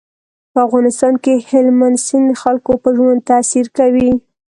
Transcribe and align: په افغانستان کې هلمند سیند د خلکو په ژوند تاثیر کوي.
په 0.53 0.59
افغانستان 0.67 1.13
کې 1.23 1.33
هلمند 1.49 1.97
سیند 2.05 2.27
د 2.29 2.35
خلکو 2.43 2.71
په 2.83 2.89
ژوند 2.97 3.25
تاثیر 3.31 3.65
کوي. 3.77 4.11